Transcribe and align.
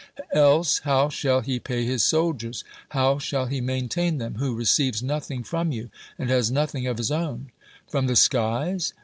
Else 0.33 0.79
how 0.79 1.09
shall 1.09 1.41
he 1.41 1.59
pay 1.59 1.85
his 1.85 2.01
soldiers? 2.01 2.63
how 2.89 3.19
shall 3.19 3.45
he 3.45 3.61
maintain 3.61 4.17
them, 4.17 4.37
who 4.39 4.55
receives 4.55 5.03
nothing 5.03 5.43
from 5.43 5.71
you, 5.71 5.91
and 6.17 6.27
has 6.31 6.49
nothing 6.49 6.87
of 6.87 6.97
his 6.97 7.11
own? 7.11 7.51
From 7.87 8.07
the 8.07 8.15
skies? 8.15 8.93